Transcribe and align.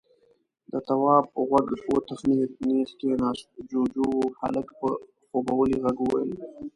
د 0.71 0.73
تواب 0.87 1.25
غوږ 1.49 1.67
وتخنېد، 1.93 2.51
نېغ 2.67 2.89
کېناست. 2.99 3.47
جُوجُو 3.69 4.05
و. 4.17 4.33
هلک 4.41 4.67
په 4.79 4.89
خوبولي 5.29 5.77
غږ 5.83 5.97
وويل: 6.01 6.31